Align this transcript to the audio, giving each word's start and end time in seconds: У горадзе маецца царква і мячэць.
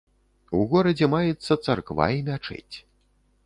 У 0.59 0.65
горадзе 0.71 1.09
маецца 1.15 1.59
царква 1.67 2.05
і 2.21 2.27
мячэць. 2.31 2.75